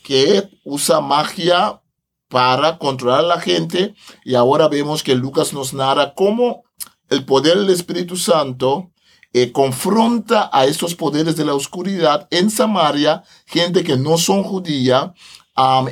que 0.02 0.48
usa 0.64 1.02
magia 1.02 1.82
para 2.28 2.78
controlar 2.78 3.20
a 3.20 3.28
la 3.34 3.40
gente. 3.40 3.94
Y 4.24 4.34
ahora 4.34 4.68
vemos 4.68 5.02
que 5.02 5.14
Lucas 5.14 5.52
nos 5.52 5.74
narra 5.74 6.14
cómo 6.14 6.64
el 7.10 7.26
poder 7.26 7.58
del 7.58 7.68
Espíritu 7.68 8.16
Santo 8.16 8.92
eh, 9.34 9.52
confronta 9.52 10.48
a 10.50 10.64
estos 10.64 10.94
poderes 10.94 11.36
de 11.36 11.44
la 11.44 11.54
oscuridad 11.54 12.28
en 12.30 12.50
Samaria, 12.50 13.24
gente 13.44 13.84
que 13.84 13.98
no 13.98 14.16
son 14.16 14.42
judía. 14.42 15.12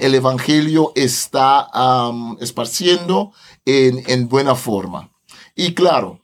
el 0.01 0.15
Evangelio 0.15 0.93
está 0.95 1.69
esparciendo 2.41 3.33
en, 3.67 4.03
en 4.07 4.29
buena 4.29 4.55
forma. 4.55 5.11
Y 5.55 5.75
claro, 5.75 6.21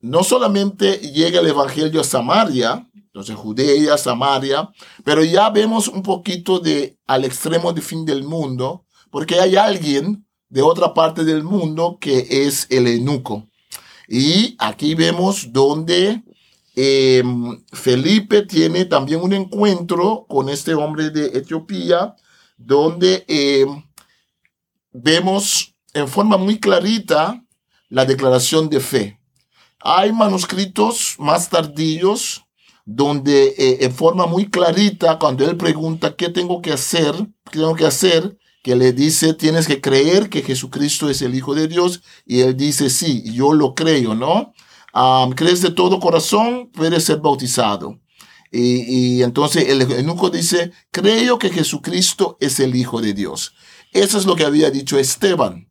no 0.00 0.24
solamente 0.24 0.98
llega 0.98 1.40
el 1.40 1.46
Evangelio 1.46 2.00
a 2.00 2.04
Samaria, 2.04 2.86
entonces 2.94 3.36
Judea, 3.36 3.98
Samaria, 3.98 4.70
pero 5.04 5.24
ya 5.24 5.50
vemos 5.50 5.88
un 5.88 6.02
poquito 6.02 6.60
de 6.60 6.98
al 7.06 7.24
extremo 7.24 7.72
de 7.72 7.82
fin 7.82 8.04
del 8.04 8.22
mundo, 8.22 8.86
porque 9.10 9.40
hay 9.40 9.56
alguien 9.56 10.24
de 10.48 10.62
otra 10.62 10.94
parte 10.94 11.24
del 11.24 11.42
mundo 11.42 11.98
que 12.00 12.26
es 12.28 12.66
el 12.70 12.86
eunuco. 12.86 13.48
Y 14.08 14.56
aquí 14.58 14.94
vemos 14.94 15.52
donde 15.52 16.22
em, 16.74 17.64
Felipe 17.72 18.42
tiene 18.42 18.84
también 18.84 19.20
un 19.20 19.32
encuentro 19.32 20.26
con 20.28 20.48
este 20.48 20.74
hombre 20.74 21.10
de 21.10 21.26
Etiopía, 21.26 22.16
donde 22.56 23.24
em, 23.28 23.82
vemos 24.92 25.74
en 25.94 26.08
forma 26.08 26.36
muy 26.36 26.58
clarita 26.58 27.44
la 27.88 28.04
declaración 28.04 28.68
de 28.68 28.80
fe. 28.80 29.19
Hay 29.80 30.12
manuscritos 30.12 31.16
más 31.18 31.48
tardíos 31.48 32.44
donde 32.84 33.54
eh, 33.56 33.78
en 33.80 33.92
forma 33.92 34.26
muy 34.26 34.50
clarita, 34.50 35.18
cuando 35.18 35.48
él 35.48 35.56
pregunta 35.56 36.16
qué 36.16 36.28
tengo 36.28 36.60
que 36.60 36.72
hacer, 36.72 37.14
qué 37.50 37.58
tengo 37.60 37.74
que 37.76 37.86
hacer, 37.86 38.36
que 38.62 38.76
le 38.76 38.92
dice, 38.92 39.32
tienes 39.34 39.66
que 39.66 39.80
creer 39.80 40.28
que 40.28 40.42
Jesucristo 40.42 41.08
es 41.08 41.22
el 41.22 41.34
Hijo 41.34 41.54
de 41.54 41.68
Dios, 41.68 42.02
y 42.26 42.40
él 42.40 42.56
dice, 42.56 42.90
sí, 42.90 43.22
yo 43.32 43.52
lo 43.52 43.74
creo, 43.74 44.14
¿no? 44.14 44.52
crees 45.36 45.62
de 45.62 45.70
todo 45.70 46.00
corazón, 46.00 46.68
puedes 46.72 47.04
ser 47.04 47.20
bautizado. 47.20 48.00
Y, 48.50 49.18
y 49.18 49.22
entonces 49.22 49.68
el 49.68 49.82
eunuco 49.82 50.28
dice, 50.30 50.72
creo 50.90 51.38
que 51.38 51.50
Jesucristo 51.50 52.36
es 52.40 52.58
el 52.58 52.74
Hijo 52.74 53.00
de 53.00 53.14
Dios. 53.14 53.54
Eso 53.92 54.18
es 54.18 54.26
lo 54.26 54.34
que 54.34 54.44
había 54.44 54.70
dicho 54.70 54.98
Esteban, 54.98 55.69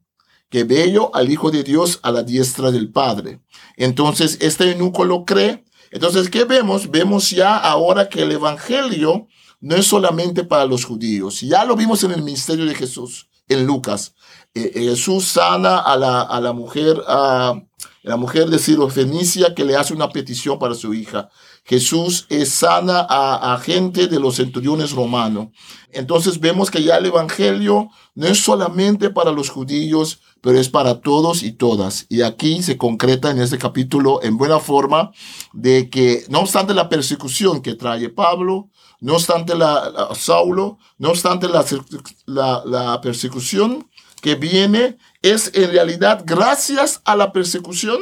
que 0.50 0.64
veo 0.64 1.12
al 1.14 1.32
Hijo 1.32 1.52
de 1.52 1.64
Dios 1.64 2.00
a 2.02 2.12
la 2.12 2.24
diestra 2.24 2.72
del 2.72 2.92
Padre. 2.92 3.40
Entonces 3.78 4.38
este 4.42 4.72
eunuco 4.72 5.06
lo 5.06 5.26
cree. 5.26 5.64
Entonces, 5.92 6.30
¿qué 6.30 6.44
vemos? 6.44 6.92
Vemos 6.92 7.32
ya 7.32 7.58
ahora 7.58 8.10
que 8.10 8.22
el 8.22 8.32
Evangelio 8.32 9.28
no 9.60 9.76
es 9.76 9.88
solamente 9.88 10.44
para 10.44 10.66
los 10.66 10.86
judíos. 10.86 11.42
Ya 11.42 11.66
lo 11.66 11.76
vimos 11.76 12.04
en 12.04 12.12
el 12.12 12.22
ministerio 12.22 12.66
de 12.66 12.76
Jesús, 12.76 13.28
en 13.48 13.66
Lucas. 13.66 14.14
Eh, 14.54 14.72
eh, 14.76 14.84
Jesús 14.84 15.26
sana 15.26 15.80
a 15.80 15.98
la, 15.98 16.22
a 16.22 16.40
la 16.40 16.54
mujer, 16.54 17.02
a 17.08 17.60
la 18.04 18.18
mujer 18.18 18.50
de 18.50 18.60
Fenicia 18.90 19.54
que 19.54 19.66
le 19.66 19.76
hace 19.76 19.94
una 19.94 20.10
petición 20.10 20.60
para 20.60 20.76
su 20.76 20.94
hija. 20.94 21.30
Jesús 21.70 22.26
es 22.30 22.50
sana 22.50 23.06
a, 23.08 23.56
gente 23.60 24.08
de 24.08 24.20
los 24.20 24.38
centuriones 24.38 24.92
romanos. 24.92 25.50
Entonces 25.92 26.40
vemos 26.40 26.72
que 26.72 26.82
ya 26.82 26.98
el 26.98 27.06
Evangelio 27.06 27.92
no 28.16 28.26
es 28.26 28.44
solamente 28.44 29.12
para 29.12 29.32
los 29.32 29.52
judíos, 29.52 30.20
pero 30.42 30.60
es 30.60 30.68
para 30.68 31.00
todos 31.02 31.44
y 31.44 31.52
todas. 31.52 32.08
Y 32.10 32.24
aquí 32.24 32.64
se 32.64 32.76
concreta 32.76 33.30
en 33.30 33.40
este 33.40 33.60
capítulo 33.60 34.20
en 34.24 34.36
buena 34.36 34.60
forma 34.60 35.12
de 35.54 35.92
que 35.92 36.26
no 36.28 36.40
obstante 36.40 36.74
la 36.74 36.90
persecución 36.90 37.62
que 37.62 37.76
trae 37.76 38.10
Pablo, 38.10 38.72
no 39.00 39.14
obstante 39.14 39.54
la, 39.54 40.10
Saulo, 40.16 40.80
no 40.98 41.10
obstante 41.10 41.48
la, 41.48 42.64
la 42.66 43.00
persecución 43.00 43.88
que 44.24 44.34
viene, 44.34 44.98
es 45.22 45.52
en 45.54 45.70
realidad 45.70 46.24
gracias 46.26 47.04
a 47.06 47.16
la 47.16 47.32
persecución 47.32 48.00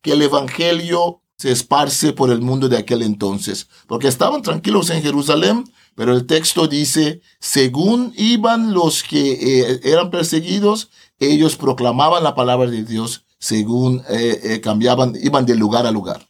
que 0.00 0.12
el 0.12 0.22
Evangelio 0.22 1.20
se 1.36 1.52
esparce 1.52 2.12
por 2.12 2.30
el 2.30 2.40
mundo 2.40 2.68
de 2.68 2.78
aquel 2.78 3.02
entonces, 3.02 3.68
porque 3.86 4.08
estaban 4.08 4.42
tranquilos 4.42 4.90
en 4.90 5.02
Jerusalén, 5.02 5.64
pero 5.94 6.12
el 6.12 6.26
texto 6.26 6.66
dice, 6.66 7.20
según 7.40 8.12
iban 8.16 8.72
los 8.72 9.02
que 9.02 9.32
eh, 9.32 9.80
eran 9.84 10.10
perseguidos, 10.10 10.90
ellos 11.18 11.56
proclamaban 11.56 12.22
la 12.22 12.34
palabra 12.34 12.70
de 12.70 12.84
Dios, 12.84 13.24
según 13.38 14.02
eh, 14.10 14.40
eh, 14.42 14.60
cambiaban, 14.60 15.14
iban 15.22 15.46
de 15.46 15.56
lugar 15.56 15.86
a 15.86 15.90
lugar. 15.90 16.26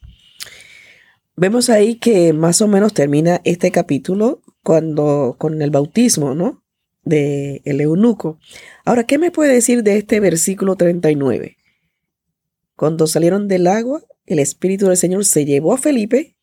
Vemos 1.37 1.69
ahí 1.71 1.97
que 1.97 2.33
más 2.33 2.61
o 2.61 2.69
menos 2.69 2.95
termina 2.95 3.41
este 3.45 3.71
capítulo 3.71 4.41
cuando 4.63 5.37
con 5.39 5.61
el 5.63 5.71
bautismo, 5.71 6.35
¿no? 6.35 6.63
De 7.05 7.63
el 7.65 7.81
eunuco. 7.81 8.39
Ahora, 8.85 9.05
¿qué 9.05 9.19
me 9.19 9.31
puede 9.31 9.53
decir 9.53 9.83
de 9.83 9.99
este 9.99 10.19
versículo 10.19 10.77
39? 10.77 11.57
Cuando 12.75 13.07
salieron 13.07 13.49
del 13.49 13.67
agua, 13.67 14.03
el 14.27 14.39
Espíritu 14.39 14.87
del 14.87 14.97
Señor 14.97 15.25
se 15.25 15.45
llevó 15.45 15.75
a 15.75 15.79
Felipe 15.79 16.37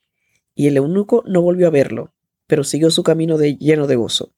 y 0.56 0.68
el 0.68 0.78
eunuco 0.78 1.24
no 1.28 1.42
volvió 1.42 1.68
a 1.68 1.72
verlo, 1.72 2.14
pero 2.48 2.64
siguió 2.64 2.92
su 2.92 3.04
camino 3.04 3.38
de, 3.38 3.58
lleno 3.58 3.88
de 3.88 3.96
gozo. 3.96 4.32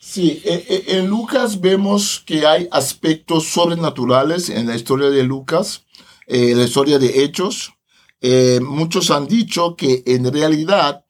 Sí, 0.00 0.42
e, 0.44 0.64
e, 0.68 0.98
en 0.98 1.06
Lucas 1.06 1.60
vemos 1.60 2.22
que 2.26 2.44
hay 2.44 2.68
aspectos 2.72 3.46
sobrenaturales 3.46 4.50
en 4.50 4.66
la 4.66 4.74
historia 4.74 5.10
de 5.10 5.22
Lucas, 5.22 5.84
en 6.26 6.50
eh, 6.50 6.54
la 6.54 6.64
historia 6.64 6.98
de 6.98 7.22
Hechos. 7.22 7.72
Eh, 8.20 8.60
muchos 8.60 9.10
han 9.10 9.28
dicho 9.28 9.76
que 9.76 10.02
en 10.06 10.32
realidad 10.32 11.04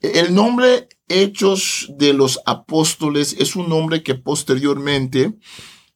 el 0.00 0.34
nombre 0.34 0.88
Hechos 1.08 1.90
de 1.96 2.12
los 2.12 2.40
Apóstoles 2.44 3.34
es 3.38 3.56
un 3.56 3.68
nombre 3.68 4.02
que 4.02 4.14
posteriormente 4.14 5.38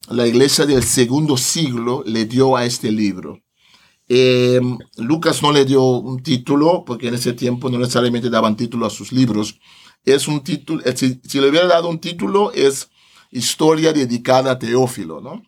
la 0.08 0.26
iglesia 0.26 0.64
del 0.66 0.82
segundo 0.82 1.36
siglo 1.36 2.02
le 2.06 2.24
dio 2.24 2.56
a 2.56 2.64
este 2.64 2.90
libro. 2.90 3.42
Eh, 4.14 4.60
Lucas 4.98 5.42
no 5.42 5.52
le 5.52 5.64
dio 5.64 5.82
un 5.82 6.22
título, 6.22 6.84
porque 6.84 7.08
en 7.08 7.14
ese 7.14 7.32
tiempo 7.32 7.70
no 7.70 7.78
necesariamente 7.78 8.28
daban 8.28 8.58
título 8.58 8.84
a 8.84 8.90
sus 8.90 9.10
libros. 9.10 9.58
Es 10.04 10.28
un 10.28 10.44
título, 10.44 10.82
si, 10.94 11.18
le 11.40 11.48
hubiera 11.48 11.66
dado 11.66 11.88
un 11.88 11.98
título, 11.98 12.52
es 12.52 12.90
historia 13.30 13.94
dedicada 13.94 14.50
a 14.50 14.58
Teófilo, 14.58 15.22
¿no? 15.22 15.42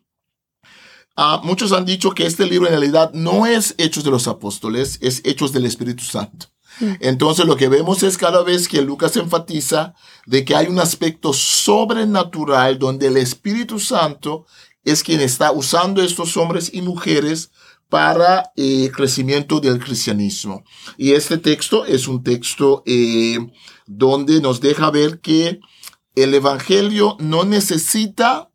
Ah, 1.14 1.42
muchos 1.44 1.72
han 1.72 1.84
dicho 1.84 2.12
que 2.12 2.24
este 2.24 2.46
libro 2.46 2.66
en 2.66 2.72
realidad 2.72 3.12
no 3.12 3.44
es 3.44 3.74
Hechos 3.76 4.02
de 4.02 4.10
los 4.10 4.28
Apóstoles, 4.28 4.98
es 5.02 5.20
Hechos 5.26 5.52
del 5.52 5.66
Espíritu 5.66 6.02
Santo. 6.02 6.46
Mm. 6.80 6.92
Entonces 7.00 7.44
lo 7.44 7.56
que 7.56 7.68
vemos 7.68 8.02
es 8.02 8.16
cada 8.16 8.42
vez 8.42 8.66
que 8.66 8.80
Lucas 8.80 9.14
enfatiza 9.18 9.92
de 10.24 10.42
que 10.46 10.56
hay 10.56 10.68
un 10.68 10.78
aspecto 10.78 11.34
sobrenatural 11.34 12.78
donde 12.78 13.08
el 13.08 13.18
Espíritu 13.18 13.78
Santo 13.78 14.46
es 14.84 15.02
quien 15.02 15.20
está 15.20 15.52
usando 15.52 16.02
estos 16.02 16.38
hombres 16.38 16.70
y 16.72 16.80
mujeres 16.80 17.50
para 17.88 18.52
el 18.56 18.86
eh, 18.86 18.90
crecimiento 18.90 19.60
del 19.60 19.78
cristianismo. 19.78 20.64
Y 20.96 21.12
este 21.12 21.38
texto 21.38 21.84
es 21.84 22.08
un 22.08 22.22
texto 22.22 22.82
eh, 22.86 23.38
donde 23.86 24.40
nos 24.40 24.60
deja 24.60 24.90
ver 24.90 25.20
que 25.20 25.60
el 26.14 26.34
Evangelio 26.34 27.16
no 27.20 27.44
necesita 27.44 28.50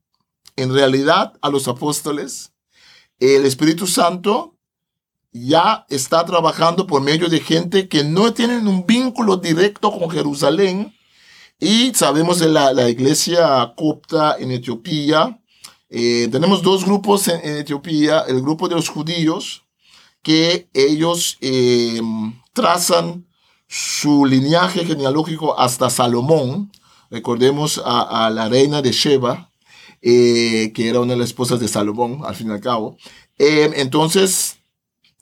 en 0.55 0.73
realidad 0.73 1.33
a 1.41 1.49
los 1.49 1.67
apóstoles. 1.67 2.53
El 3.19 3.45
Espíritu 3.45 3.87
Santo 3.87 4.57
ya 5.31 5.85
está 5.89 6.25
trabajando 6.25 6.87
por 6.87 7.01
medio 7.01 7.29
de 7.29 7.39
gente 7.39 7.87
que 7.87 8.03
no 8.03 8.33
tienen 8.33 8.67
un 8.67 8.85
vínculo 8.85 9.37
directo 9.37 9.91
con 9.91 10.09
Jerusalén. 10.09 10.95
Y 11.59 11.93
sabemos 11.93 12.39
de 12.39 12.49
la, 12.49 12.73
la 12.73 12.89
iglesia 12.89 13.73
copta 13.75 14.37
en 14.39 14.51
Etiopía, 14.51 15.41
eh, 15.89 16.27
tenemos 16.31 16.61
dos 16.61 16.85
grupos 16.85 17.27
en, 17.27 17.41
Etiopía, 17.43 18.21
el 18.27 18.41
grupo 18.41 18.69
de 18.69 18.75
los 18.75 18.89
judíos, 18.89 19.63
que 20.21 20.69
ellos 20.73 21.37
eh, 21.41 22.01
trazan 22.53 23.25
su 23.67 24.25
linaje 24.25 24.85
genealógico 24.85 25.59
hasta 25.59 25.89
Salomón. 25.89 26.71
Recordemos 27.09 27.81
a, 27.83 28.29
la 28.29 28.49
reina 28.49 28.81
de 28.81 28.91
Sheba, 28.91 29.51
eh, 30.01 30.71
que 30.75 30.89
era 30.89 30.99
una 30.99 31.13
de 31.13 31.19
las 31.19 31.29
esposas 31.29 31.59
de 31.59 31.67
Salomón, 31.67 32.21
al 32.23 32.35
fin 32.35 32.49
y 32.49 32.51
al 32.51 32.61
cabo. 32.61 32.97
entonces, 33.37 34.58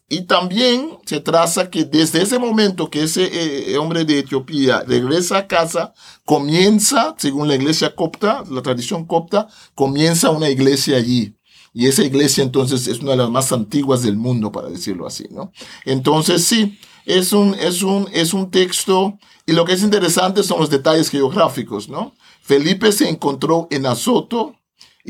y 0.10 0.22
también 0.22 0.98
se 1.06 1.20
traza 1.20 1.70
que 1.70 1.84
desde 1.84 2.22
ese 2.22 2.40
momento 2.40 2.90
que 2.90 3.04
ese 3.04 3.30
eh, 3.74 3.78
hombre 3.78 4.06
de 4.06 4.20
Etiopía 4.20 4.84
regresa 4.88 5.38
a 5.38 5.48
casa, 5.48 5.94
comienza, 6.24 7.16
según 7.18 7.50
la 7.50 7.56
iglesia 7.56 7.94
copta, 7.94 8.44
la 8.50 8.62
tradición 8.62 9.06
copta, 9.06 9.48
comienza 9.76 10.30
una 10.30 10.50
iglesia 10.50 10.98
allí. 10.98 11.36
Y 11.74 11.88
esa 11.88 12.04
iglesia 12.04 12.44
entonces 12.44 12.88
es 12.88 13.00
una 13.00 13.12
de 13.12 13.18
las 13.18 13.30
más 13.30 13.52
antiguas 13.52 14.02
del 14.02 14.16
mundo, 14.16 14.52
para 14.52 14.70
decirlo 14.70 15.06
así, 15.06 15.26
¿no? 15.30 15.52
Entonces 15.84 16.46
sí, 16.46 16.80
es 17.06 17.34
un, 17.34 17.54
es 17.56 17.84
un, 17.84 18.08
es 18.14 18.34
un 18.34 18.50
texto, 18.50 19.20
y 19.46 19.52
lo 19.52 19.66
que 19.66 19.74
es 19.74 19.84
interesante 19.84 20.42
son 20.42 20.60
los 20.60 20.70
detalles 20.70 21.10
geográficos, 21.10 21.90
¿no? 21.90 22.16
Felipe 22.42 22.94
se 22.94 23.10
encontró 23.10 23.68
en 23.72 23.86
Azoto, 23.86 24.56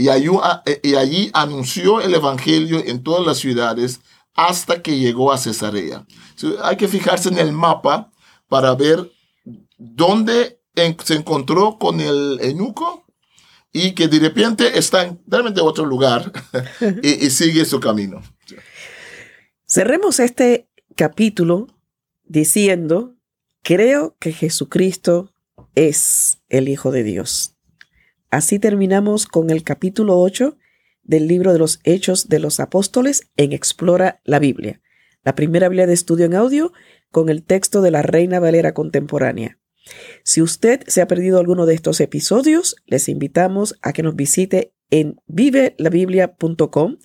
allí, 0.09 0.29
eh, 0.65 0.79
y 0.83 0.95
allí 0.95 1.29
anunció 1.33 2.01
el 2.01 2.15
evangelio 2.15 2.83
en 2.83 3.03
todas 3.03 3.25
las 3.25 3.37
ciudades 3.37 4.01
hasta 4.37 4.81
que 4.81 4.97
llegó 4.97 5.33
a 5.33 5.37
Cesarea. 5.37 6.05
hay 6.63 6.77
que 6.77 6.87
fijarse 6.87 7.27
en 7.27 7.39
el 7.39 7.51
mapa 7.51 8.11
para 8.47 8.73
ver 8.75 9.11
dónde 9.77 10.61
se 11.03 11.15
encontró 11.15 11.77
con 11.79 11.99
el 11.99 12.39
eunuco 12.41 13.03
y 13.73 13.93
que 13.93 14.07
de 14.07 14.19
repente 14.19 14.77
está 14.77 15.03
en 15.03 15.19
realmente 15.27 15.59
otro 15.59 15.85
lugar 15.85 16.31
y, 17.03 17.25
y 17.25 17.29
sigue 17.31 17.65
su 17.65 17.79
camino. 17.79 18.21
Cerremos 19.65 20.19
este 20.19 20.69
capítulo 20.95 21.67
diciendo, 22.23 23.15
creo 23.63 24.15
que 24.19 24.31
Jesucristo 24.31 25.33
es 25.73 26.37
el 26.47 26.69
Hijo 26.69 26.91
de 26.91 27.03
Dios. 27.03 27.55
Así 28.29 28.59
terminamos 28.59 29.25
con 29.25 29.49
el 29.49 29.63
capítulo 29.63 30.19
8 30.19 30.57
del 31.07 31.27
libro 31.27 31.53
de 31.53 31.59
los 31.59 31.79
Hechos 31.83 32.29
de 32.29 32.39
los 32.39 32.59
Apóstoles 32.59 33.29
en 33.37 33.53
Explora 33.53 34.21
la 34.23 34.39
Biblia, 34.39 34.81
la 35.23 35.35
primera 35.35 35.69
Biblia 35.69 35.87
de 35.87 35.93
estudio 35.93 36.25
en 36.25 36.35
audio 36.35 36.71
con 37.11 37.29
el 37.29 37.43
texto 37.43 37.81
de 37.81 37.91
la 37.91 38.01
Reina 38.01 38.39
Valera 38.39 38.73
contemporánea. 38.73 39.59
Si 40.23 40.41
usted 40.41 40.81
se 40.87 41.01
ha 41.01 41.07
perdido 41.07 41.39
alguno 41.39 41.65
de 41.65 41.73
estos 41.73 42.01
episodios, 42.01 42.75
les 42.85 43.09
invitamos 43.09 43.75
a 43.81 43.93
que 43.93 44.03
nos 44.03 44.15
visite 44.15 44.73
en 44.89 45.21
vivelabiblia.com 45.27 46.97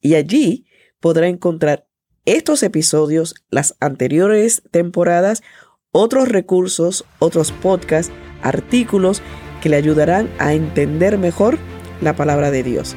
y 0.00 0.14
allí 0.14 0.66
podrá 1.00 1.28
encontrar 1.28 1.88
estos 2.24 2.62
episodios, 2.62 3.34
las 3.50 3.76
anteriores 3.80 4.62
temporadas, 4.70 5.42
otros 5.90 6.28
recursos, 6.28 7.04
otros 7.18 7.50
podcasts, 7.50 8.12
artículos 8.42 9.22
que 9.60 9.68
le 9.68 9.76
ayudarán 9.76 10.30
a 10.38 10.54
entender 10.54 11.18
mejor 11.18 11.58
la 12.00 12.14
palabra 12.14 12.50
de 12.50 12.62
Dios. 12.62 12.96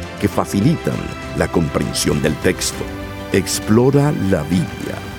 que 0.21 0.27
facilitan 0.27 0.95
la 1.35 1.47
comprensión 1.47 2.21
del 2.21 2.35
texto. 2.37 2.85
Explora 3.33 4.11
la 4.29 4.43
Biblia 4.43 5.10